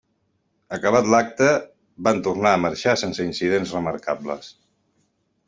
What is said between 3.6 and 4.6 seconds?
remarcables.